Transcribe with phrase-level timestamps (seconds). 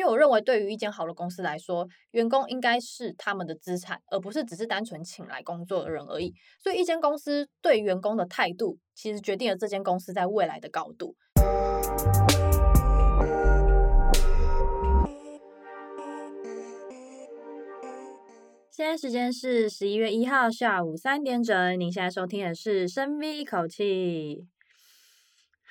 [0.00, 6.32] 因为我认为对于一间好的公司来说，员工应该是他们的资产，而不是只是单纯请来工作的人而已。
[6.58, 11.14] 所以，一间公司对员工的态度，其实决定了这间公司在未来的高度。
[18.70, 21.78] 现在时间是十一月一号下午三点整。
[21.78, 24.46] 您现在收听的是《深 V 一口气》。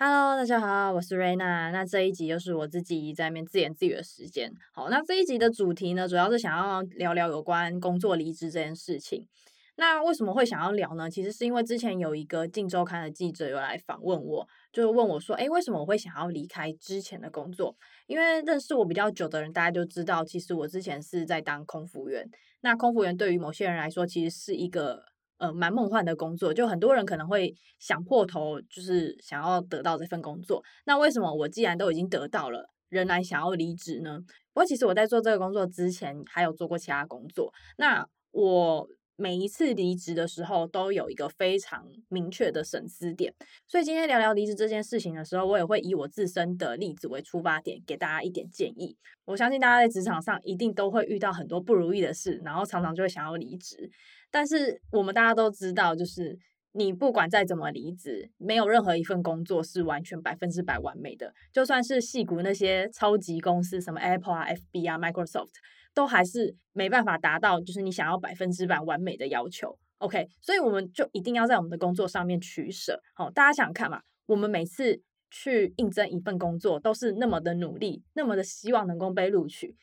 [0.02, 1.71] Hello，大家好，我是瑞娜。
[1.71, 4.49] 那这一集又是我自己在那边自言自语的时间。
[4.71, 9.27] 好，那这一集的主题呢，主要是想要聊聊有关工作离职这件事情。
[9.76, 11.09] 那为什么会想要聊呢？
[11.09, 17.76] 其实是因为之前有一个《镜周刊》的记者有来访问我，就问我说：“诶，为什么我会想要离开之前的工作？”
[18.07, 22.26] 因为认识我比较久的人，大家就知道，其实我之前是在当空服员。
[22.62, 25.04] 那空服员对于某些人来说，其实是一个
[25.39, 30.63] 呃蛮梦幻的工作，就很多人可能会想破头，就是想要得到这份工作。
[30.85, 34.20] 那为什么我既然都已经得到了，仍然想要离职呢？
[34.53, 37.52] 不过其实我在做这个工作之前，还有做过其他工作。
[37.77, 38.87] 那我。
[39.21, 43.34] 每一次离职的时候，都有一个非常明确的省思点，
[43.68, 48.96] 所以今天聊聊离职这件事情的时候，我也会以我自身的例子为出发点，给大家一点建议。
[49.26, 53.91] 我相信大家在职场上一定都会遇到很多不如意的事，然后常常就会想要离职。
[54.32, 56.38] 但是我们大家都知道，就是
[56.74, 61.34] 你不管再怎么离职，没有任何一份工作是完全百分之百完美的。
[61.52, 65.50] 就算是矽谷那些超级公司，什么 Apple 啊、FB 啊、Microsoft。
[65.91, 69.75] 都还是没办法达到，就是你想要百分之百完美的要求。
[69.97, 73.02] OK，所以我们就一定要在我们的工作上面取舍。
[73.16, 79.75] 好，大家想看嘛，我们每次去应征一份工作，都是那么的努力，那么的希望能够被录取，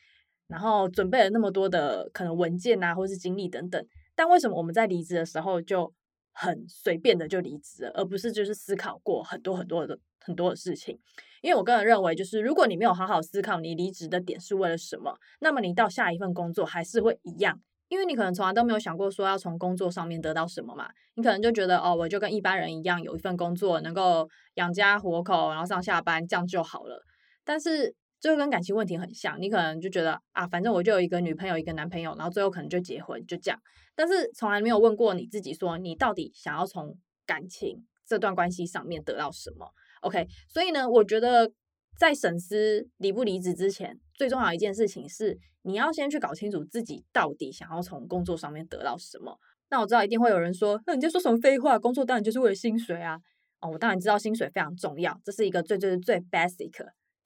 [0.47, 3.85] 然后准备了那么多的可能文件啊，或是经历等等。
[4.17, 5.93] 但为什么我们在离职的时候就
[6.33, 10.99] 很随便的就离职了，而不是就是思考过很多很多的很多的事情？
[11.41, 20.89] 因为我个人认为，就是如果你没有好好思考你离职的点是为了什么，那么你到下一份工作还是会一样，因为你可能从来都没有想过说要从工作上面得到什么嘛。
[21.13, 27.03] 你可能就觉得哦，我就跟一般人一样，有一份工作能够养家活口，然后上下班这样就好了。
[27.43, 33.59] 但是这个跟感情问题很像，你可能就觉得啊，反正我就有一个女朋友，一个男朋友，然后最后可能就结婚，就这样。
[33.95, 41.51] 但是从来没有问过你自己，说你到底想要从感情这段关系上面得到什么？OK，所以呢，我觉得
[41.97, 49.37] 在审思离不离职之前，最重要一件事情是，你要先去搞清楚自己到底想要从工作上面得到什么。
[49.69, 51.77] 那我知道一定会有人说，那你在说什么废话？
[51.77, 53.19] 工作当然就是为了薪水啊！
[53.59, 56.71] 哦，我当然知道薪水非常重要，这是一个最最最 basic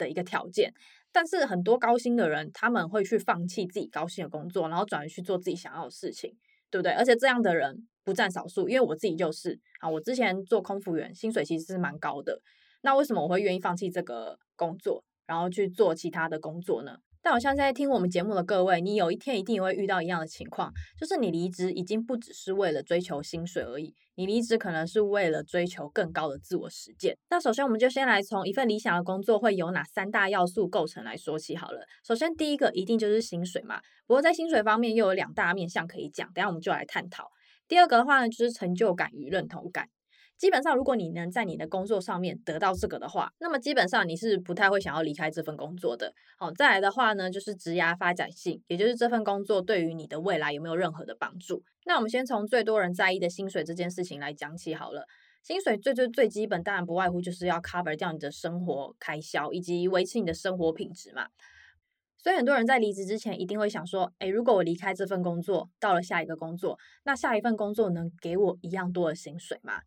[0.02, 0.74] 的一个条件。
[1.12, 6.36] 但是很多高薪的人，他们会去放弃自己高薪的工作，然后转而去做自己想要的事情，
[6.70, 6.92] 对不对？
[6.94, 12.42] 而且这样的人不占少数，因为我自己就是啊，我之前做空服员，薪水其实是蛮高的。
[12.82, 16.98] 那为什么我会愿意放弃这个工作，然后去做其他的工作呢？
[17.24, 27.16] 但好像在听我们节目的各位，你有一天一定也会遇到一样的情况，就是你离职已经不只是为了追求薪水而已，你离职可能是为了追求更高的自我实践。
[27.30, 31.86] 那首先，我们就先来从一份理想的工作会有哪三大要素构成来说起好了。
[32.04, 33.80] 首先，第一个一定就是薪水嘛。
[34.08, 37.30] 不过在薪水方面又有两大面向可以讲，等下我们就来探讨。
[37.68, 39.88] 第二个的话呢，就是成就感与认同感。
[40.42, 46.12] 基本上，如果你能在你的工作上面得到这个的话，那么基本上你是不太会想要离开这份工作的。
[46.36, 51.64] 好，再来的话呢，就是职涯发展性，也就是这份工作对于你的未来有没有任何的帮助。
[51.86, 55.06] 那我们先从最多人在意的薪水这件事情来讲起好了。
[55.44, 61.28] 薪水最最最基本，当然不外乎就是要 cover 掉你的生活开销，以及维持你的生活品质嘛。
[62.18, 69.82] 所以很多人在离职之前一定会想说，诶，如果我离开这份工作，到了下一个工作，那下一份工作能给我一样多的薪水吗？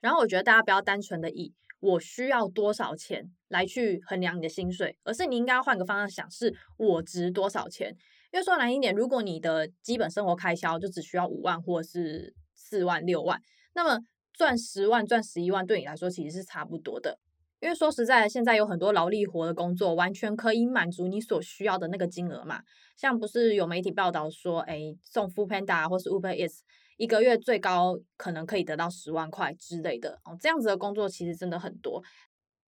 [0.00, 7.94] 然后我觉得大家不要单纯的以我需要多少钱来去衡量你的薪水，而是你应该要换个方向想，是我值多少钱。
[8.32, 13.40] 因为说难听点，如果你的基本生活开销就只需要五万或是四万六万，
[13.74, 13.98] 那么
[14.32, 17.18] 赚十万赚十一万对你来说其实是差不多的。
[17.60, 22.62] 因为说实在，现在有很多劳力活的工作，完全可以满足你所需要的那个金额嘛。
[22.96, 26.60] 像不是有媒体报道说，诶，送 Foodpanda 或是 Uber Eats。
[27.00, 32.02] 一个月最高可能可以得到十万块之类的哦，这样子的工作其实真的很多。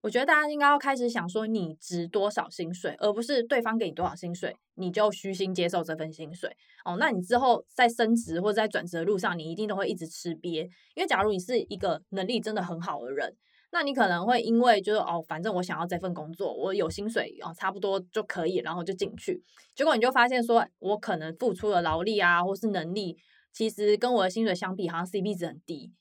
[0.01, 6.51] 我觉得大家应该要开始想说，你值多少薪水，而不是对方给你多少薪水，你就虚心接受这份薪水
[6.87, 6.97] 哦。
[6.99, 10.63] 那你之后在升职或者在转职的路上，你一定都会一直吃瘪。
[10.95, 13.37] 因为假如你是一个能力真的很好的人，
[13.71, 19.43] 那你可能会因为就是哦，反正我想要这份工作，我有薪水哦，差不多就可以，然后就进去。
[19.77, 23.19] 结果你就发现说，我可能付出了劳力啊，或是能力。
[23.53, 25.93] 其实跟我的薪水相比，好像 CP 值很低。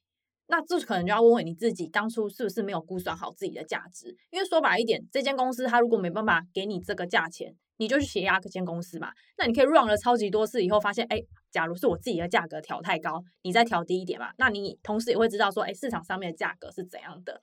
[0.48, 4.18] 那这可能就要问问你自己，当初是不是没有估算好自己的价值？
[4.32, 9.14] 因为说白一点，这间公司它如果没办法给你这个价钱，你就去挤压这间公司嘛。
[9.38, 11.22] 那你可以 run 了超级多次以后，发现哎，
[11.52, 14.34] 假如是我自己的价格调太高，你再调低一点嘛。
[14.38, 17.40] 那你同时也会知道说，哎，市场上面的价格是怎样的。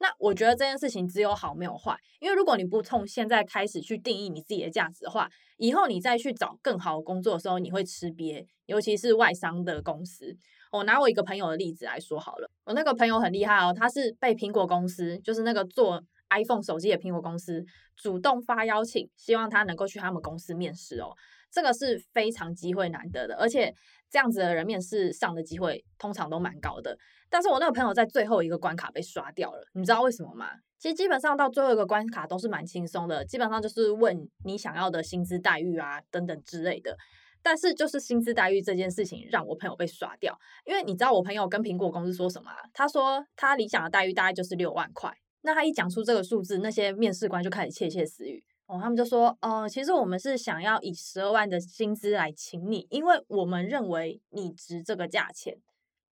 [0.00, 10.36] 那我觉得这件事情只有好没有坏，因为如果你不从现在开始去定义你自己的价值的话，以后你再去找更好的工作的时候，你会吃瘪，尤其是外商的公司。
[10.70, 17.64] 我拿我一个朋友的例子来说好了，我那个朋友很厉害哦，他是被苹果公司，就是那个做 iPhone 手机的苹果公司
[17.96, 21.10] 主动发邀请，希望他能够去他们公司面试哦。
[21.50, 23.72] 这个是非常机会难得的，而且
[24.10, 26.96] 这样子的人面试上的机会通常都蛮高的。
[27.30, 30.50] 但是我那个朋友在最后一个关卡被刷掉了，你知道为什么吗？
[30.78, 36.96] 其实基本上到最后一个关卡都是蛮轻松的，基本上就是问你想要的薪资待遇啊等等之类的。
[37.42, 42.56] 但是就是薪资待遇这件事情让我朋友被刷掉，因为你知道我朋友跟苹果公司说什么啊？
[42.74, 45.12] 他说他理想的待遇大概就是六万块。
[45.42, 48.44] 那他一讲出这个数字，那些面试官就开始窃窃私语。
[48.68, 55.56] 哦，他们就说，呃，其实我们是想要以十二万的薪资来请你，因为我们认为你值这个价钱。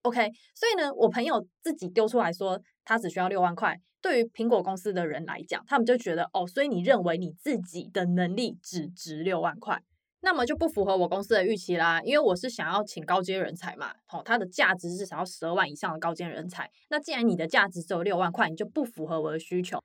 [0.02, 3.78] OK，所以呢，我朋友自己丢出来说，他只需要六万块。
[4.00, 9.78] 对于苹果公司的人来讲，他们就觉得，哦，所以你认为你自己的能力只值六万块，
[10.20, 12.00] 那么就不符合我公司的预期啦。
[12.02, 16.70] 因为我是想要请高阶人才嘛，哦，它的价值是想要十二万以上的高阶人才。
[16.88, 19.78] 那既然你的价值只有六万块，你就不符合我的需求。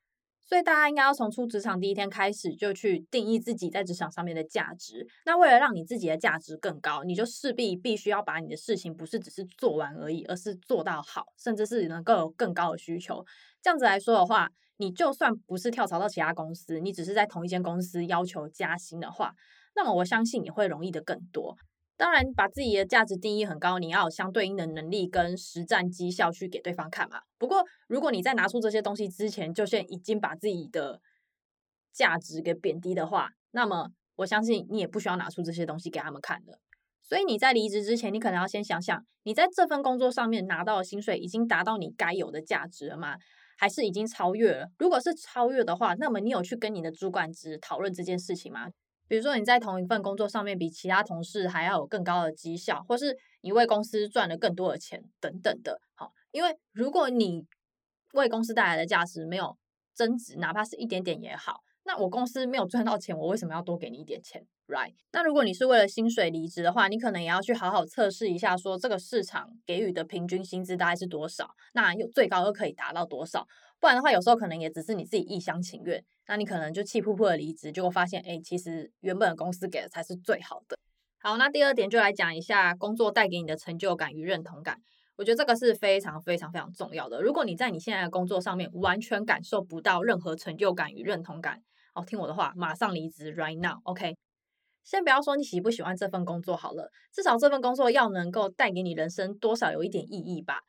[0.51, 5.07] 所以大家应该要从出职场第一天开始就去定义自己在职场上面的价值。
[5.25, 13.25] 那为了让你自己的价值更高，你就势必必须要把你的事情不是只是做完而已，而是做到好，甚至是能够有更高的需求。
[13.61, 19.33] 这样子来说的话，你就算不是跳槽到其他公司，你只是在同一间公司要求加薪的话，
[19.73, 21.55] 那么我相信你会容易的更多。
[22.01, 27.21] 当然，把自己的价值定义很高，你要有相对应的能力跟实战绩效去给对方看嘛。
[27.37, 30.99] 不过，如果你在拿出这些东西之前，就先已经把自己的
[31.93, 36.57] 价值给贬低的话，那么我相信你也不需要拿出这些东西给他们看的。
[37.03, 43.15] 所以你在离职之前，你可能要先想想，你在这份工作上面拿到的薪水已经达到你该有的价值了吗？
[43.59, 44.71] 还是已经超越了？
[44.79, 48.69] 如果是超越的话，那么你有去跟你的主管职讨论这件事情吗？
[49.11, 57.45] 比如说你在同一份工作上面比其他同事还要有更高的绩效，或是你为公司赚了更多的钱等等的，好，因为如果你
[58.13, 59.57] 为公司带来的价值没有
[59.93, 64.93] 增值，哪怕是一点点也好，那我公司没有赚到钱，我为什么要多给你一点钱？Right？
[65.11, 73.45] 那如果你是为了薪水离职的话，你可能也要去好好测试一下，说这个市场给予的平均薪资大概是多少，那又最高又可以达到多少？
[73.79, 76.03] 不然的话，有时候可能也只是你自己一厢情愿。
[76.27, 80.77] 那你可能就气噗噗的离职，结果发现，哎，其实原本的公司给的才是最好的。
[81.19, 84.77] 好，那第二点就来讲一下工作带给你的成就感与认同感。
[85.17, 87.21] 我觉得这个是非常非常非常重要的。
[87.21, 91.61] 如果你在你现在的工作上面完全感受不到任何成就感与认同感，
[91.93, 94.15] 哦，听我的话，马上离职，right now，OK？
[94.83, 100.61] 先不要说你喜不喜欢这份工作好了，至少这份工作要能够带给你人生多少有一点意义吧。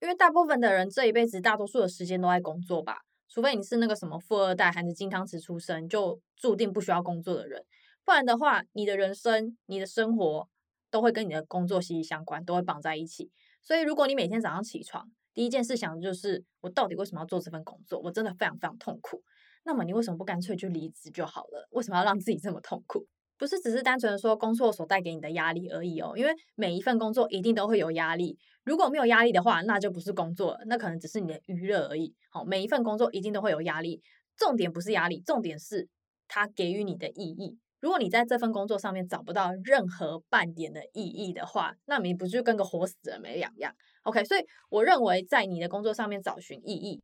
[0.00, 7.64] 因为大部分的人这一辈子大多数的时间都在工作吧，除非你是那个什么富二代，含着金汤匙出生，就注定不需要工作的人。
[8.04, 10.48] 不然的话，你的人生、你的生活
[10.90, 13.30] 都会跟你的工作息息相关，都会绑在一起。
[13.62, 18.00] 所以，如果你每天早上起床，第一件事想的就是我到底为什么要做这份工作？
[18.00, 19.22] 我真的非常非常痛苦。
[19.64, 21.68] 那么，你为什么不干脆就离职就好了？
[21.70, 23.06] 为什么要让自己这么痛苦？
[23.38, 28.38] 不是只是单纯的说工作所带给你的压力而已哦，因为每一份工作一定都会有压力。
[28.64, 32.14] 如果没有压力的话，那就不是工作了，那可能只是你的娱乐而已。
[32.30, 34.00] 好，每一份工作一定都会有压力，
[34.36, 35.88] 重点不是压力，重点是
[36.28, 37.58] 它给予你的意义。
[37.80, 47.02] 如果你在这份工作上面找不到任何半点的意义的话，那你不就跟个活死人没两样？OK，所以我认为在你的工作上面找寻意义，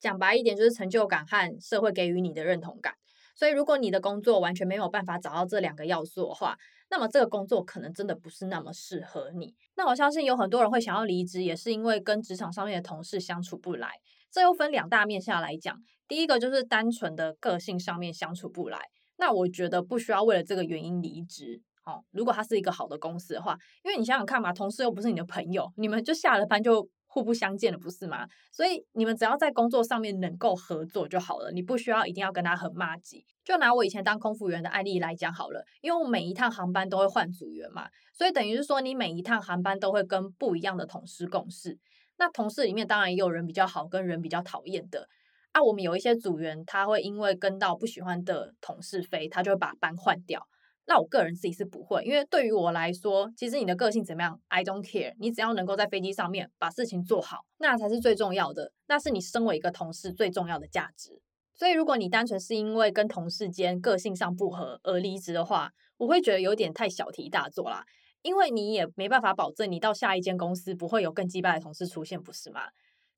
[0.00, 2.94] 讲白一点就是成就感和社会给予你的认同感。
[3.36, 6.58] 所以，如果你的工作完全没有办法找到这两个要素的话，
[6.90, 9.54] 那么这个工作可能真的不是那么适合你。
[9.76, 13.92] 那我相信有很多人会想要离职，也是因为跟职场上面的同事相处不来。
[14.30, 15.74] 这又分两大面下来讲，
[16.06, 18.78] 第一个就是单纯的个性上面相处不来。
[19.16, 21.62] 那我觉得不需要为了这个原因离职。
[21.86, 26.90] 哦，如果他是一个好的公司的话，因为你想想看嘛，同事又不是你的朋友，你们就下了班就。
[27.12, 28.24] 互不相见的，不是吗？
[28.52, 33.26] 所以你们只要在工作上面能够合作就好了，你不需要一定要跟他很麻吉。
[33.44, 41.76] 就拿我以前当空服员的案例来讲好了，因为我每一趟航班都会换组员嘛，所以等于是说你每一趟航班都会跟不一样的同事共事。
[42.16, 45.08] 那同事里面当然也有人比较好，跟人比较讨厌的。
[45.50, 50.46] 啊，我们有一些组员他会因为跟到不喜欢的同事飞，他就会把班换掉。
[50.90, 55.14] 那我个人自己是不会，因为对于我来说，其实你的个性怎么样，I don't care。
[55.20, 58.72] 你只要能够在飞机上面把事情做好，那才是最重要的。
[58.88, 61.22] 那是你身为一个同事最重要的价值。
[61.54, 67.84] 所以如果你单纯是因为跟同事间个性上不合而离职的话，我会觉得有点太小题大做啦。
[68.22, 72.62] 因为你也没办法保证你到下一间公司不会有更击败的同事出现，不是吗？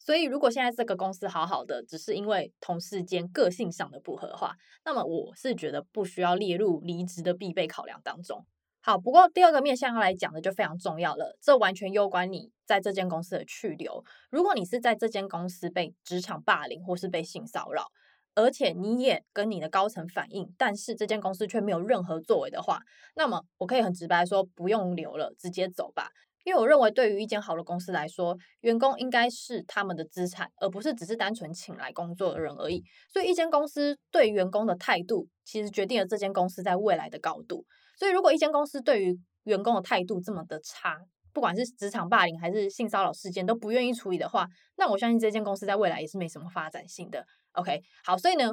[0.05, 8.45] 所以如果现在这个公司好好的，只是因为同事间个性上的不合的话，那么我是觉得不需要列入离职的必备考量当中。
[8.81, 14.05] 好，不过第二个面向要来讲的就非常重要了，这完全攸关你在这间公司的去留。
[14.29, 17.87] 如果你是在这间公司被职场霸凌或是被性骚扰，
[18.35, 22.81] 而且你也跟你的高层反映，但是这间公司却没有任何作为的话，
[23.15, 26.11] 那么我可以很直白说，不用留了，直接走吧。
[26.45, 32.83] 因为我认为，对于一间好的公司来说，员工应该是他们的资产，而不是只是单纯请来工作的人而已。
[33.13, 37.65] 所以，一间公司对员工的态度，其实决定了这间公司在未来的高度。
[37.97, 40.99] 所以，如果一间公司对于员工的态度这么的差，
[41.33, 44.47] 不管是职场霸凌还是性骚扰事件都不愿意处理的话，
[44.77, 47.25] 那我相信这间公司在未来也是没什么发展性的。
[47.53, 48.51] OK，好，所以呢，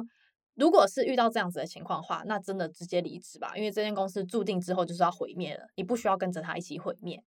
[0.54, 7.22] 如果是遇到这样子的情况的话，那真的直接离职吧，因为这间公司注定之后就是要毁灭了，你不需要跟着他一起毁灭。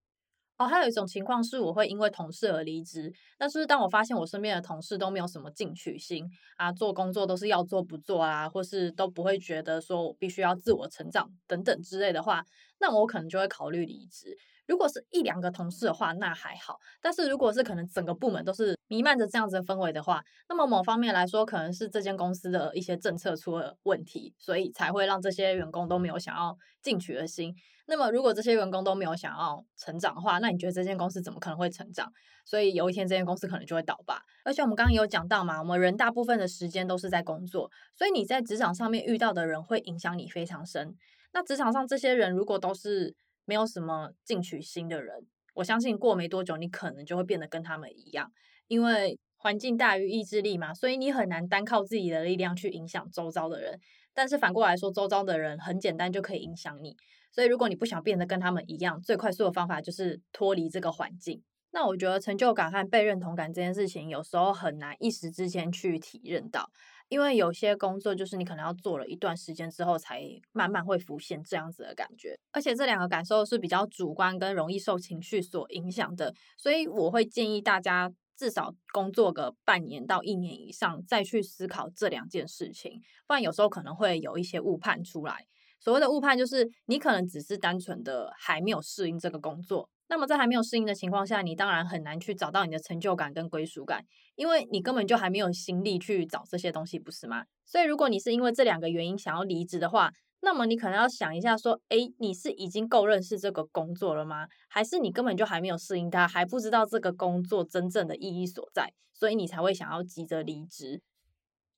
[0.60, 3.10] 哦，还有一种情况是，我会因为同事而离职。
[3.38, 6.22] 但是当我发现我身边的同事都没有什么进取心
[6.58, 12.44] 啊，做工作都是要做不做啊，或是都不会觉得说我必须要自我成长等等之类的话，
[12.78, 14.36] 那我可能就会考虑离职。
[14.70, 27.52] 如果是一两个同事的话，那还好；但是如果是可能整个部门都是弥漫着这样子的氛围的话，那么某方面来说，可能是这间公司的一些政策出了问题，所以才会让这些员工都没有想要进取的心。
[27.86, 32.08] 那么如果这些员工都没有想要成长的话，那你觉得这间公司怎么可能会成长？
[32.44, 34.22] 所以有一天这间公司可能就会倒吧。
[34.44, 40.94] 而且我们刚刚有讲到嘛，我们人大部分的时间都是在工作，所以你在职场上面遇到的人会影响你非常深。
[41.32, 43.14] 那职场上这些人如果都是
[43.50, 48.30] 没有什么进取心的人，我相信过没多久，你可能就会变得跟他们一样，
[48.68, 53.80] 因为环境大于意志力嘛，所以你很难单靠自己的力量去影响周遭的人。
[54.14, 56.96] 但是反过来说，周遭的人很简单就可以影响你。
[57.32, 61.42] 所以如果你不想变得跟他们一样，最快速的方法就是脱离这个环境。
[61.72, 66.70] 那我觉得成就感和被认同感这件事情，有时候很难一时之间去体认到。
[67.10, 85.44] 因为有些工作就是你可能要做了一段时间之后，才慢慢会浮现这样子的感觉，而且这两个感受是比较主观跟容易受情绪所影响的，所以我会建议大家至少工作个半年到一年以上，再去思考这两件事情，不然有时候可能会有一些误判出来。
[85.80, 89.90] 所谓的误判就是你可能只是单纯的还没有适应这个工作。
[90.10, 97.44] 那么在还没有适应的情况下，你当然很难去找到你的成就感跟归属感，因为你根本就还没有心力去找这些东西，不是吗？
[97.64, 104.48] 所以如果你是因为这两个原因想要离职的话，那么你可能要想一下，说，诶，你是已经够认识这个工作了吗？
[104.68, 111.00] 还是你根本就还没有适应它，还不知道这个工作真正的意义所在，所以你才会想要急着离职？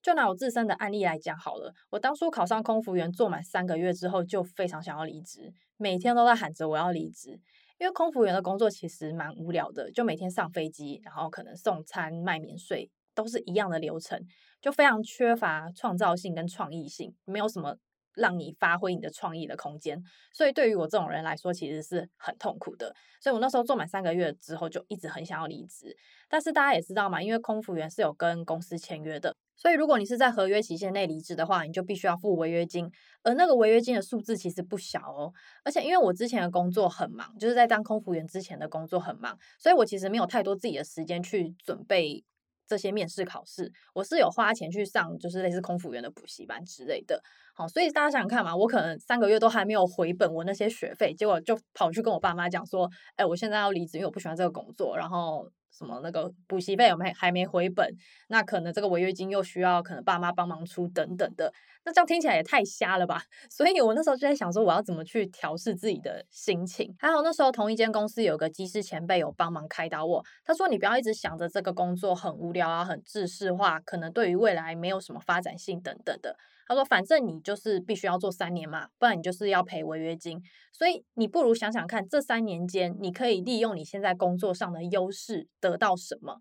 [0.01, 7.39] 就拿我自身的案例来讲好了，我当初考上空服员，做满三个月之后，就非常想要离职，每天都在喊着我要离职。
[7.83, 14.17] 因为空服员的工作其实蛮无聊的，就每天上飞机，然后可能送餐、卖免税，都是一样的流程，
[14.61, 17.75] 就非常缺乏创造性跟创意性，没有什么
[18.15, 20.01] 让你发挥你的创意的空间。
[20.31, 22.95] 所以对于我这种人来说，其实是很痛苦的。
[23.19, 25.93] 所以我那时候做满三个月之后，就一直很想要离职。
[26.29, 29.35] 但是大家也知道嘛，因为空服员是有跟公司签约的。
[29.55, 32.89] 所以，如果你是在合约期限内离职的话，你就必须要付违约金，
[33.23, 35.31] 而那个违约金的数字其实不小哦。
[35.63, 42.23] 而且，因为我之前的工作很忙，就是在当空服员之前的工作很忙，所以我其实没有太多自己的时间去准备
[42.67, 43.71] 这些面试考试。
[43.93, 47.21] 我是有花钱去上，就是类似空服员的补习班之类的。
[47.53, 55.49] 好，所以大家想想看嘛，我可能三个月都还没有回本我那些学费，结果就跑去跟我爸妈讲说：“哎，我现在要离职，因为我不喜欢这个工作。”然后。
[55.75, 57.93] 什么那个补习费有没还没回本？
[58.27, 61.51] 那可能这个违约金又需要可能爸妈帮忙出等等的，
[61.83, 63.23] 那这样听起来也太瞎了吧！
[63.49, 66.93] 所以我那时候就在想说，我要怎么去调试自己的心情？
[66.99, 76.37] 还好那时候同一间公司有个机师前辈有帮忙开导我，他说你不要一直想着这个工作很无聊啊，很制式化，可能对于未来没有什么发展性等等的。
[76.73, 80.41] 他说：“反正你就是必须要做三年嘛，不然你就是要赔违约金。
[80.71, 86.37] 所以你不如想想看，这三年间你可以利用你现在工作上的优势得到什么？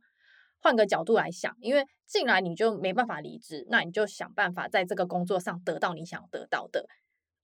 [0.61, 6.87] 换个角度来想，因为进来你就没办法离职，那你就想办法在这个工作上得到你想得到的。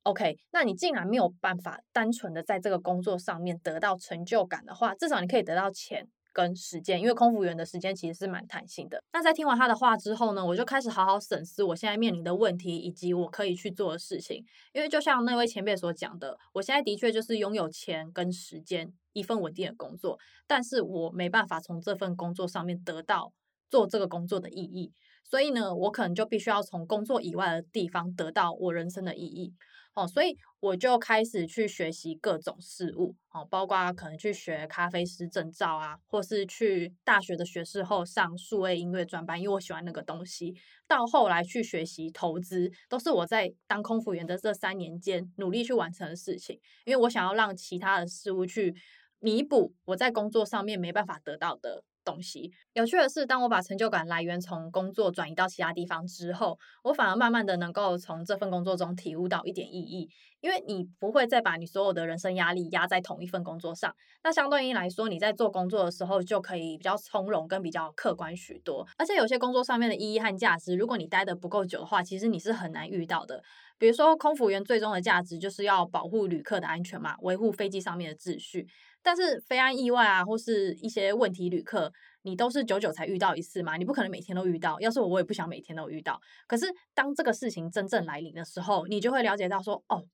[0.04, 9.02] OK，那你竟然没有办法单纯的在这个工作上面得到成就感的话，至少你可以得到钱。”跟时间，因为空服员的时间其实是蛮弹性的。
[9.12, 14.46] 那在听完他的话之后呢，我就开始好好审视我现在面临的问题，以及我可以去做的事情。
[14.72, 20.16] 因为就像那位前辈所讲的，我现在的确就是拥有钱跟时间，一份稳定的工作，
[20.46, 23.32] 但是我没办法从这份工作上面得到
[23.68, 24.92] 做这个工作的意义。
[25.24, 29.52] 所以呢，我可能就必须要从工作以外的地方得到我人生的意义。
[29.94, 40.54] 哦，所以我就开始去学习各种事物，哦，包括可能去学咖啡师证照啊，或是去大学的学士后上数位音乐专班，因为我喜欢那个东西。
[40.88, 48.74] 到后来去学习投资，都是我在当空服员的这三年间努力去完成的事情，因为我想要让其他的事物去
[49.20, 51.84] 弥补我在工作上面没办法得到的。
[52.08, 60.08] 东西有趣的是，当我把成就感来源从工作转移到其他地方之后，我反而慢慢的能够从这份工作中体悟到一点意义。
[60.40, 68.86] 因为你不会再把你所有的人生压力压在同一份工作上，那相对应来说，你在做工作的时候就可以比较从容跟比较客观许多。
[68.96, 73.42] 而且有些工作上面的意义和价值，如果你待得不够久的话，其实你是很难遇到的。
[73.78, 78.68] 比如说，空服员最终的价值就是要保护旅客的安全嘛，维护飞机上面的秩序。
[79.02, 81.90] 但是非安意外啊，或是一些问题旅客，
[82.22, 84.78] 你都是久久才遇到一次嘛，你不可能每天都遇到。
[84.80, 86.20] 要是我，我也不想每天都遇到。
[86.46, 90.04] 可是当这个事情真正来临的时候，你就会了解到说，哦，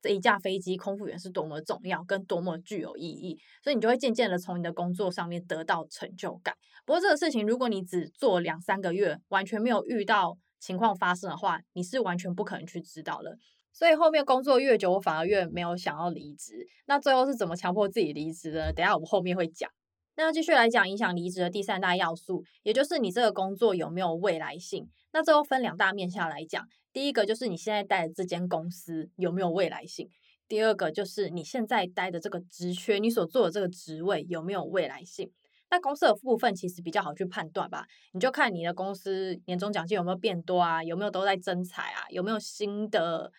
[0.00, 3.38] 这一架飞机空服员是多么重要，跟多么具有意义。
[3.62, 6.54] 所以你就会渐渐的从你的工作上面得到成就感。
[6.84, 13.36] 不过这个事情，如果你只做两三个月，完全没有遇到情况发生的话，你是完全不可能去知道的。
[13.74, 16.66] 所以后面工作越久，我反而越没有想要离职。
[16.86, 18.72] 那最后是怎么强迫自己离职的？
[18.72, 19.68] 等下我们后面会讲。
[20.16, 24.88] 那继续来讲影响离职的第三大要素，也就是你这个工作有没有未来性。
[25.12, 30.06] 那最后分两大面向来讲，第一个就是你现在待的这间公司有没有未来性；
[30.46, 35.28] 第二个就是你现在待的这个职缺，你所做的这个职位有没有未来性。
[35.68, 43.32] 那公司的部分其实比较好去判断吧，你就看你的公司年终奖金有没有变多啊，有没有都在增财啊，有没有新的。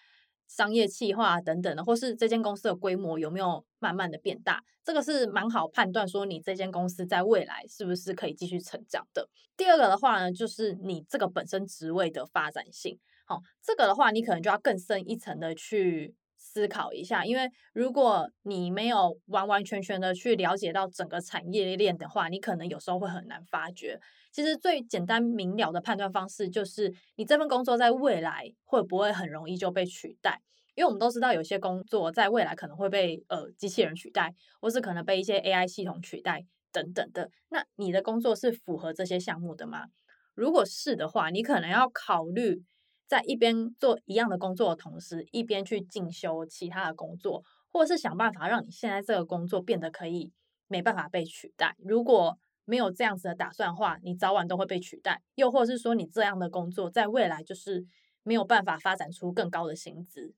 [0.48, 9.28] 商业计划等等的，或是这间公司的规模有没有慢慢的变大，这个是蛮好判断说你这间公司在未来是不是可以继续成长的。
[9.58, 13.00] 第二个的话呢，就是你这个本身职位的发展性。
[13.26, 24.00] 好，这个的话你可能就要更深一层的去思考一下，因为如果你没有完完全全的去了解到整个产业链的话，你可能有时候会很难发觉。
[24.36, 30.42] 其实最简单明了的判断方式就是，你这份工作在未来会不会很容易就被取代？
[30.76, 37.32] 因为我们都知道，有些工作在未来可能会被呃机器人取代，或是可能被一些 AI 系统取代等等的。
[37.48, 39.86] 那你的工作是符合这些项目的吗？
[40.34, 42.62] 如果是的话，你可能要考虑
[43.08, 50.34] 在一边做一样的工作的同时，一边去进修其他的工作，或是想办法让你现在这个工作变得可以
[50.68, 51.74] 没办法被取代。
[51.80, 57.86] 如果没有这样子的打算的话，你早晚都会被取代，又或是说你这样的工作在未来就是
[58.24, 60.34] 没有办法发展出更高的薪资。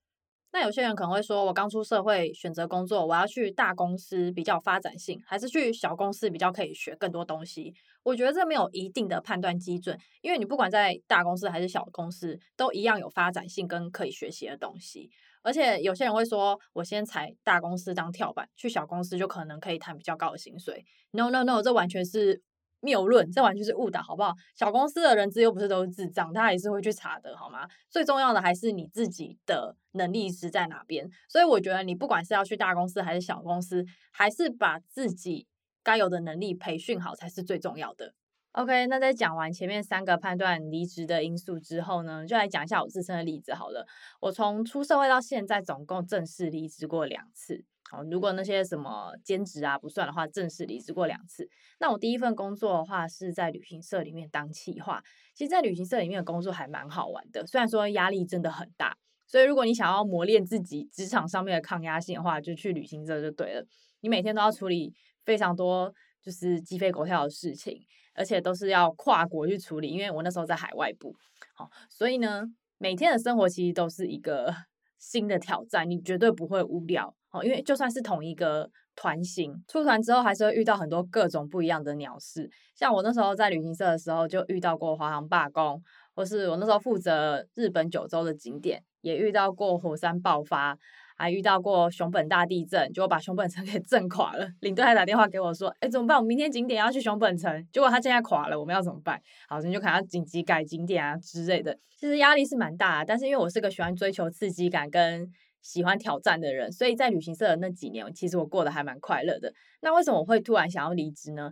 [0.54, 7.74] 那有些人可能会说，我刚出社会选择工作，我要去大公司比较发展性，还是去小公司比较可以学更多东西？
[8.02, 15.12] 我觉得这没有一定的判断基准，因为你不管在大公司还是小公司，都一样有发展性跟可以学习的东西。
[15.48, 20.84] 而且有些人会说，我先踩大公司当跳板，去小公司就可能可以谈比较高的薪水。
[21.12, 22.42] No No No，这完全是
[22.82, 24.34] 谬论，这完全是误导，好不好？
[24.58, 27.66] 小公司的人资又不是都是智障，他也是会去查的，好吗？
[27.90, 31.10] 最重要的还是你自己的能力是在哪边。
[31.30, 35.48] 所以我觉得你不管是要去大公司还是小公司，还是把自己
[35.82, 38.14] 该有的能力培训好才是最重要的。
[38.58, 43.86] OK，那在讲完前面三个判断离职的因素之后呢，就来讲一下我自身的例子好了。
[44.20, 47.64] 我从出社会到现在，总共正式离职过两次。
[47.88, 51.48] 好，如果那些什么兼职啊不算的话，正式离职过两次。
[51.80, 55.04] 那我第一份工作的话是在旅行社里面当企划。
[55.36, 58.98] 其实，在旅行社里面的工作还蛮好玩的，虽然说压力真的很大。
[59.28, 63.64] 所以，如果你想要磨练自己职场上面的抗压性的话，就去旅行社就对了。
[64.00, 65.94] 你每天都要处理非常多
[66.24, 67.86] 就是鸡飞狗跳的事情。
[68.18, 71.16] 而且都是要跨国去处理，因为我那时候在海外部，
[71.54, 72.44] 好，所以呢，
[72.80, 74.54] 每天的生活其实都是一个
[74.98, 85.82] 新的挑战，你绝对不会无聊，好，因为就算是同一个团型，出团之后还是会遇到很多各种不一样的鸟事，像我那时候在旅行社的时候，就遇到过华航罢工，
[86.16, 90.76] 或是我那时候负责日本九州的景点，也遇到过火山爆发。
[91.18, 94.48] 还遇到过熊本大地震，结果把熊本城 给震垮了。
[94.62, 96.18] 领队还打电话给我说：“哎，怎么办？
[96.18, 101.78] 我明天景点要去熊本城，结果他现在垮了，我们要怎么办？”好，你就可能要紧急改景点啊之类的。
[102.00, 105.28] 其实压力是蛮大的，但是因为我是个喜欢追求刺激感跟
[105.64, 109.52] 喜欢挑战的人，所以在旅行社的那几年，其实我过得还蛮快乐的。
[109.82, 111.52] 那为什么我会突然想要离职呢？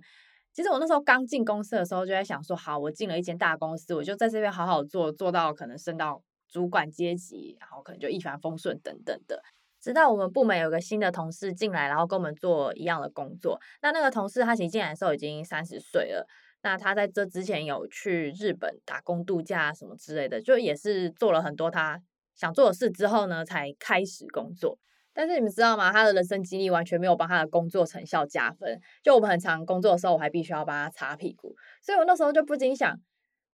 [0.54, 6.22] 其实我那时候刚进公司的时候，就在想说：好，我进了一间大公司，我就在这边好好做，做到可能升到
[6.56, 9.44] 主管阶级，然后可能就一帆风顺等等的。
[9.82, 13.60] 直到我们部门有个新的同事进来，然后跟我们做一样的工作。
[13.82, 16.26] 那那个同事他其实进来的时候已经三十岁了。
[16.64, 22.02] 那他在这之前有去日本打工度假什么之类的，就也是做了很多他
[22.38, 24.80] 想做的事之后呢，才开始工作。
[25.14, 25.92] 但是你们知道吗？
[25.92, 28.80] 他的人生经历完全没有帮他的工作成效加分。
[29.04, 32.98] 就我们很常工作的时候，我还必须要帮他擦屁股，所以我那时候就不禁想，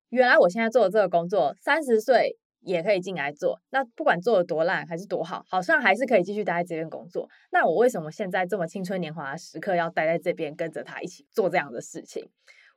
[0.10, 3.60] 原来我现在做的这个工作，三十岁也可以进来做。
[3.72, 7.30] 那不管做的多烂还是多好，好像还是可以继续待在这边工作。
[7.52, 12.30] 那我为什么现在这么青春年华的时刻要待在这边，跟着他一起做这样的事情？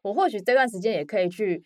[0.03, 1.63] 我或许这段时间也可以去。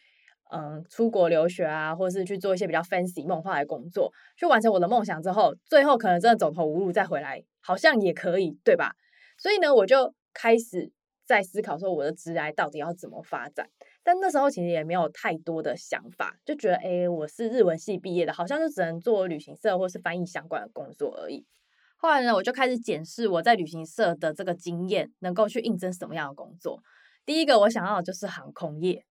[0.51, 8.95] 嗯，出国留学啊，或是去做一些比较 fancy 梦幻的工作，去完成我的梦想之后，最后可能真的走投无路再回来，好像也可以，对吧？
[9.37, 10.91] 所以呢，我就开始
[11.27, 13.69] 在思考说，我的职涯到底要怎么发展。
[14.03, 21.45] 但那时候其实也没有太多的想法，就觉得，诶，我是日文系毕业的，好像就只能做旅行社或是翻译相关的工作而已。
[21.97, 26.81] 后来呢，我就开始检视我在旅行社的这个经验，能够去应征什么样的工作。
[27.27, 29.05] 第一个我想要的就是航空业。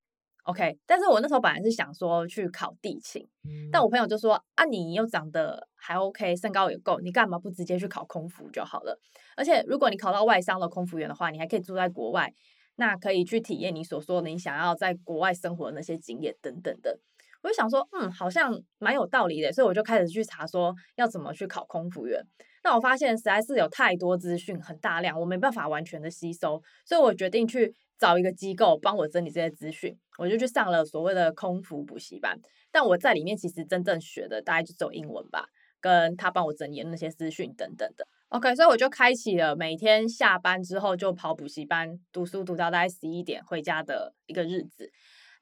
[0.44, 8.98] OK，但是我那时候本来是想说去考地勤，嗯、但我朋友就说啊，你又长得还 OK，身高也够，你干嘛不直接去考空服就好了？
[9.36, 12.34] 而且如果你考到外商的空服员的话，你还可以住在国外，
[12.78, 16.98] 那可以去体验你所说的你想要在国外生活的那些经验等等的。
[17.44, 22.20] 我就想说，嗯，好像蛮有道理的，所以我就开始去查说要怎么去考空服员。
[22.64, 27.76] 那我发现实在是有太多资讯，很大量，我没办法完全的吸收，所以我决定去。
[28.00, 32.40] 找一个机构帮我整理这些资讯，我就去上了所谓的空服补习班。
[32.72, 35.48] 但我在里面其实真正学的大概就只有英文吧，
[35.82, 38.08] 跟他帮我整理的那些资讯等等的。
[38.30, 44.92] OK，所以我就开启了每天下班之后就跑补习班读书，读到大概十一点回家的一个日子。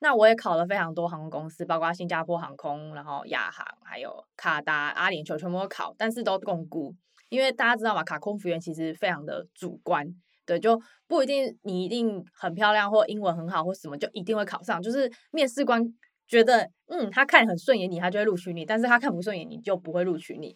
[0.02, 6.96] 那我也考了非常多航空公司，包括新加坡航空、然后亚航、还有卡达、阿联酋全部都考，但是都摃龟，
[7.30, 10.06] 因为大家知道嘛，卡空服员其实非常的主观。
[10.46, 14.80] 对，就不一定你一定很漂亮或英文很好或什么就一定会考上。
[14.80, 15.84] 就是面试官
[16.28, 20.56] 觉得，嗯，他看很顺眼你，他就会录取你；但是他看不顺眼你就不会录取你。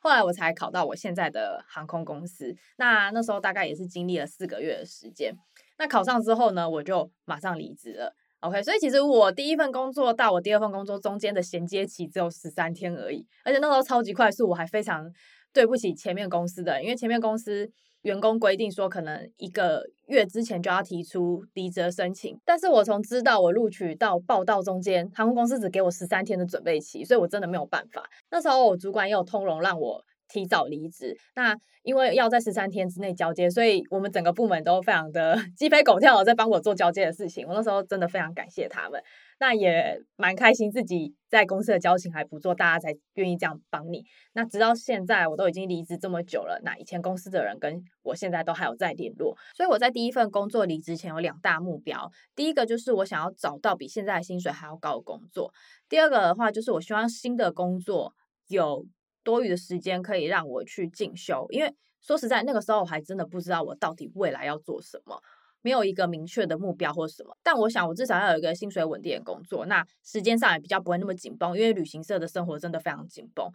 [0.00, 2.54] 后来我才考到我现在的航空公司。
[2.76, 5.34] 那那时候大概也是经历了四个月的时间。
[5.78, 8.14] 那考上之后呢，我就马上离职了。
[8.40, 15.10] OK，所以其实我第一份工作到我第二份工作中间的衔接期只有十三天而已，而且那时候超级快速，我还非常
[15.52, 17.70] 对不起前面公司的，因为前面公司。
[18.02, 28.04] 员工规定说，可能一个月之前就要提出离职申请，但是我从知道我录取到报到中间，航空公司只给我十三天的准备期，所以我真的没有办法。
[28.30, 37.46] 那时候我主管也有通融让我提早离职，那因为要在十三天之内交接，所以我们整个部门都非常的 鸡飞狗跳的在帮我做交接的事情。
[37.46, 39.02] 我那时候真的非常感谢他们。
[39.40, 44.04] 那也蛮开心，自己在公司的交情还不错，大家才愿意这样帮你。
[44.34, 49.36] 那直到现在，我都已经离职这么久了，那以前公司的人跟我现在都还有在联络。
[49.56, 55.52] 所以我在第一份工作离职前有两大目标，第一个就是我想要找到比现在的薪水还要高的工作，
[55.88, 58.14] 第二个的话就是我希望新的工作
[58.46, 58.86] 有
[59.22, 65.20] 多余的时间可以让我去进修，因为说实在，那个时候我还真的不知道我到底未来要做什么。
[65.64, 73.48] 没有一个明确的目标或什么，但我想我至少要有一个薪水稳定的工作，那时间上也比较不会那么紧绷，因为旅行社的生活真的非常紧绷。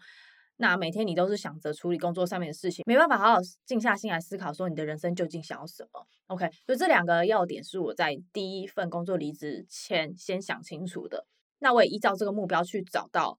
[0.55, 6.01] 那每天你都是想着处理工作上面的事情，没办法好好静下心来思考说你的人生究竟想要什么。
[6.27, 11.25] OK，所以这两个要点是我在第一份工作离职前先想清楚的。
[11.59, 13.37] 那我也依照这个目标去找到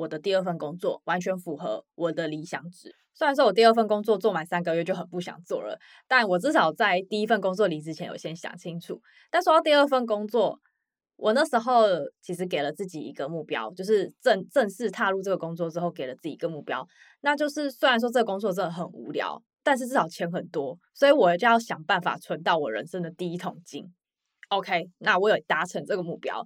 [0.00, 2.96] 我的第二份工作，完全符合我的理想值。
[3.12, 8.98] 虽然说我第二份工作做满三个月就很不想做了，但我至少在第一份工作离职前有先想清楚。
[9.30, 10.58] 但说到第二份工作，
[11.16, 11.84] 我那时候
[12.22, 16.86] 其实给了自己一个目标，就是正正式踏入这个工作之后，给了自己一个目标，
[17.20, 23.84] 那就是虽然说这个工作真的很无聊，但是至少钱很多，所以我就要想办法存到我人生的第一桶金。
[24.48, 26.42] OK，那我有达成这个目标。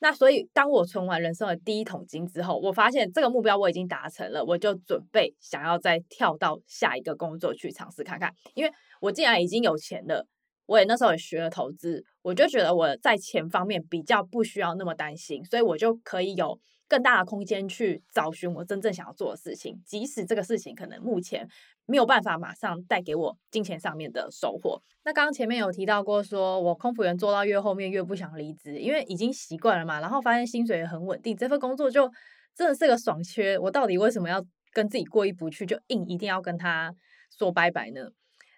[0.00, 8.30] 那所以，当我存完人生的第一桶金之后，我发现这个目标我已经达成了，我就准备想要再跳到下一个工作去尝试看看。
[8.54, 10.26] 因为我既然已经有钱了，
[10.66, 21.48] 我也那时候也学了投资，我就觉得我在钱方面比较不需要那么担心，所以我就可以有更大的空间去找寻我真正想要做的事情，即使这个事情可能目前。
[21.86, 24.80] 没有办法马上带给我金钱上面的收获。
[25.04, 32.10] 那刚刚前面有提到过，说我空服员做到越后面越不想离职，因为已经习惯了嘛，然后发现薪水也很稳定，这份工作就
[32.54, 33.58] 真的是个爽缺。
[33.58, 36.94] 我到底为什么要跟自己过意不去，就硬一定要跟他
[37.36, 38.08] 说拜拜呢？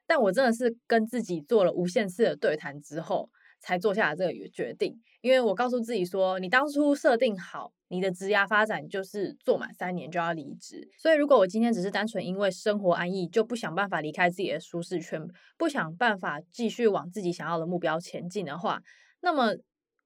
[0.06, 3.28] 但我真的是跟自己做了无限次的对谈之后，
[3.66, 4.96] 才做下了这个决定。
[5.20, 7.72] 因为我告诉自己说，你当初设定好。
[7.88, 15.24] 你的职涯发展就是做满三年就要离职，所以如果我今天只是单纯因为生活安逸就不想办法离开自己的舒适圈，
[15.56, 18.80] 不想办法继续往自己想要的目标前进的话，
[19.20, 19.54] 那么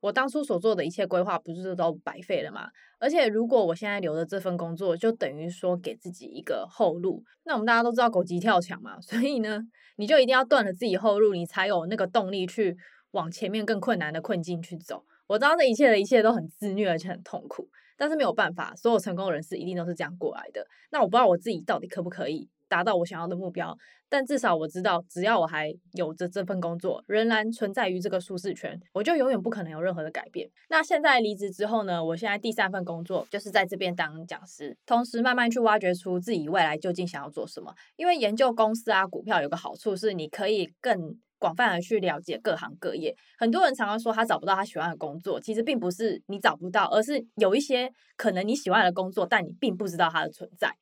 [0.01, 2.69] 我当初所做的一切规划不是都白费了吗？
[2.99, 7.25] 而且如果我现在留着这份工作，就等于说给自己一个后路。
[7.45, 9.59] 那我们大家都知道狗急跳墙嘛，所以呢，
[9.97, 12.77] 你就一定要断了自己后路，你才有那个动力去
[13.13, 15.05] 往前面更困难的困境去走。
[15.27, 20.67] 我知道这一切的一切都很自虐，而且很痛苦，但是没有办法，所有成功人士一定都是这样过来的。
[20.91, 22.49] 那我不知道我自己到底可不可以。
[22.71, 23.77] 达到我想要的目标，
[24.09, 30.49] 但至少我知道，只要我还有着这份工作，仍然存在于这个舒适圈，我就永远不可能有任何的改变。
[30.69, 32.05] 那现在离职之后呢？
[32.05, 37.75] 我现在第三份工作就是在这边当讲师，同时慢慢去挖掘出自己未来究竟想要做什么。
[37.97, 43.13] 因为研究公司啊、股票有个好处是，你可以更广泛的去了解各行各业。
[43.37, 50.73] 很多人常常说他找不到他喜欢的工作，其实并不是你找不到，而是有一些可能你喜欢的工作，但你并不知道它的存在。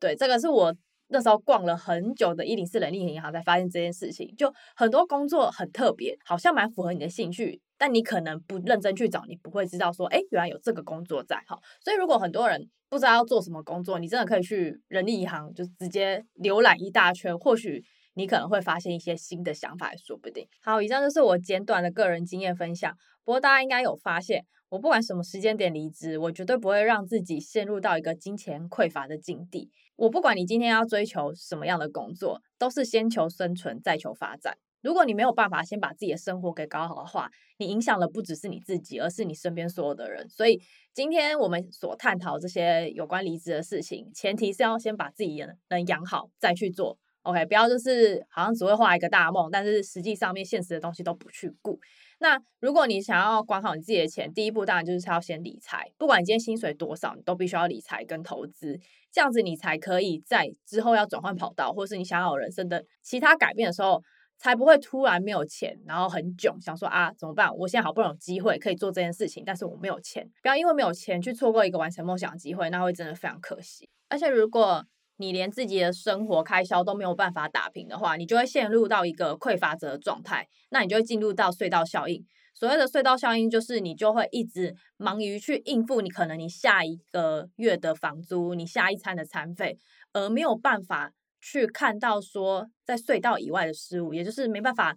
[0.00, 0.74] 对，这个是我。
[1.10, 4.30] 那时候逛了很久的一零四人力银行，才发现这件事情。
[4.36, 11.58] 就很多工作很特别，好像蛮符合你的兴趣，但你可能不认真去找，你不会知道说，哎，原来有这个工作在哈。
[11.82, 17.82] 所以如果很多人不知道要做什么工作，你真的可以去人力银行，就直接浏览一大圈，或许
[18.18, 20.44] 你可能会发现一些新的想法，也说不定。
[20.60, 22.92] 好，以上就是我简短的个人经验分享。
[23.24, 29.70] 不过大家应该有发现，我不管什么时间点离职，我绝对不会让自己陷入到一个金钱匮乏的境地。
[29.94, 34.58] 我不管你今天要追求什么样的工作，都是先求生存，再求发展。
[34.80, 40.28] 如果你没有办法先把自己的生活给搞好的话，你影响的不只是你自己，而是你身边所有的人。
[40.28, 40.60] 所以
[40.94, 46.98] 今天我们所探讨这些有关离职的事情，前提是要先把自己能养好，再去做。
[47.28, 51.78] OK，不要就是好像只会画一个大梦，但是实际上面现实的东西都不去顾。
[52.20, 55.92] 那如果你想要管好你自己的钱，第一步当然就是要先理财。
[55.98, 58.80] 不管你今天薪水多少，你都必须要理财跟投资，
[59.12, 64.02] 这样子你才可以在之后要转换跑道，或是你想要人生的其他改变的时候，
[64.38, 67.54] 才不会突然没有钱，然后很囧，想说啊怎么办？
[67.54, 73.86] 我现在好不容易有机会可以做这件事情，但是我没有钱，不要因为没有钱去错过一个完成梦想的机会，那会真的非常可惜。
[74.08, 74.82] 而且如果
[75.18, 82.24] 你连自己的生活开销都没有办法打平的话，你就会陷入到一个匮乏者的状态，那你就会进入到隧道效应。
[82.54, 89.76] 所谓的隧道效应，就是你就会一直忙于去应付你可能你下一个月的房租、你下一餐的餐费，
[90.12, 94.96] 而没有办法去看到说在隧道以外的事物，也就是没办法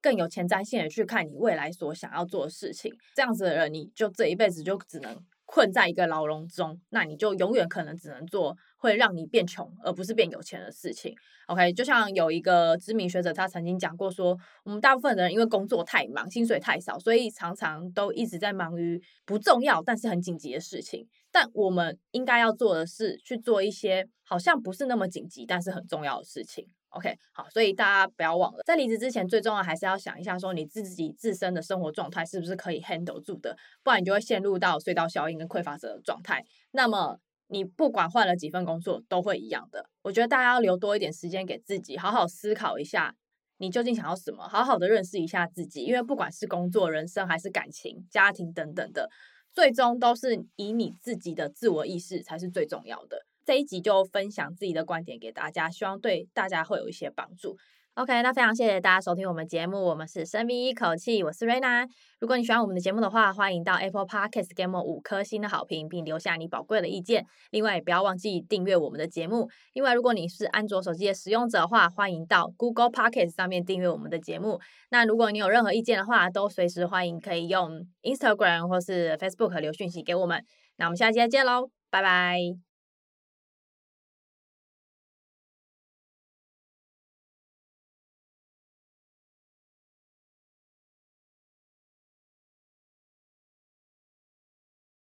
[0.00, 2.92] 更有前瞻性的去看你未来所想要做的事情。
[3.14, 5.16] 这样子的人，你就这一辈子就只能。
[5.52, 11.14] 困在一个牢笼中，那你就永远可能只能做会让你变穷，而不是变有钱的事情。
[11.46, 21.06] OK，就像有一个知名学者，他曾经讲过说，我们大部分的人因为工作太忙，薪水太少，所以常常都一直在忙于不重要但是很紧急的事情。
[21.30, 26.66] 但我们应该要做的是去做一些好像不是那么紧急但是很重要的事情。
[26.88, 36.44] OK，好，所以大家不要忘了，在离职之前，最重要还是要想一下，说你自己自身的生活状态是不是可以 handle 住的，不然你就会陷入到隧道效应跟匮乏者的状态。
[36.72, 37.16] 那么
[37.50, 39.90] 你不管换了几份工作，都会一样的。
[40.02, 43.14] 我觉得大家要留多一点时间给自己，好好思考一下，
[43.58, 45.82] 你究竟想要什么，好好的认识一下自己。
[45.82, 49.10] 因为不管是工作、人生，还是感情、家庭等等的，
[49.52, 53.26] 最终都是以你自己的自我意识才是最重要的。
[53.44, 57.56] 这一集就分享自己的观点给大家，希望对大家会有一些帮助。
[57.96, 61.86] OK，那非常谢谢大家收听我们节目，我们是深 V 一口气，我是瑞娜。
[62.18, 67.26] 如果你喜欢我们的节目的话，欢迎到 Apple Podcast 给我们五颗星的好评，并留下你宝贵的意见。
[67.50, 69.50] 另外，也不要忘记订阅我们的节目。
[69.74, 74.60] 另外，如果你是安卓手机的使用者的话，欢迎到 Google Podcast 上面订阅我们的节目。
[74.90, 80.42] 那如果你有任何意见的话，都随时欢迎可以用 Instagram 或是 Facebook 留讯息给我们。
[80.76, 82.69] 那我们下期再见喽，拜拜。